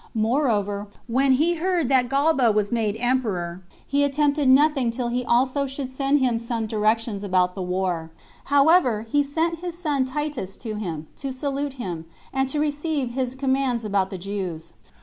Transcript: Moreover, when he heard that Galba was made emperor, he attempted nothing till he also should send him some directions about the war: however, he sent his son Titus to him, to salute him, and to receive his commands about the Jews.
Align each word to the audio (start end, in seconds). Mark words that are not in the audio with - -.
Moreover, 0.17 0.87
when 1.05 1.33
he 1.33 1.57
heard 1.61 1.87
that 1.89 2.09
Galba 2.09 2.51
was 2.51 2.71
made 2.71 2.97
emperor, 2.99 3.61
he 3.85 4.03
attempted 4.03 4.49
nothing 4.49 4.89
till 4.89 5.09
he 5.09 5.23
also 5.23 5.67
should 5.67 5.91
send 5.91 6.17
him 6.19 6.39
some 6.39 6.65
directions 6.65 7.21
about 7.21 7.53
the 7.53 7.61
war: 7.61 8.09
however, 8.45 9.03
he 9.03 9.21
sent 9.21 9.59
his 9.59 9.77
son 9.77 10.05
Titus 10.05 10.57
to 10.57 10.73
him, 10.73 11.05
to 11.17 11.31
salute 11.31 11.73
him, 11.73 12.05
and 12.33 12.49
to 12.49 12.59
receive 12.59 13.11
his 13.11 13.35
commands 13.35 13.85
about 13.85 14.09
the 14.09 14.17
Jews. 14.17 14.73